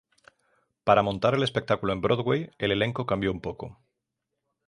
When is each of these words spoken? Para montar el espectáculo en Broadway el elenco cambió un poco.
Para 0.83 1.03
montar 1.03 1.35
el 1.35 1.43
espectáculo 1.43 1.93
en 1.93 2.01
Broadway 2.01 2.49
el 2.57 2.71
elenco 2.71 3.05
cambió 3.05 3.31
un 3.31 3.39
poco. 3.39 3.77